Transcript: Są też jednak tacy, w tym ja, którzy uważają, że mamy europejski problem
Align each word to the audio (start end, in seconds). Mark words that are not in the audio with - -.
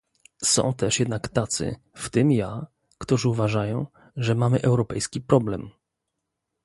Są 0.43 0.73
też 0.73 0.99
jednak 0.99 1.27
tacy, 1.29 1.75
w 1.93 2.09
tym 2.09 2.31
ja, 2.31 2.67
którzy 2.97 3.29
uważają, 3.29 3.87
że 4.15 4.35
mamy 4.35 4.61
europejski 4.61 5.21
problem 5.21 5.69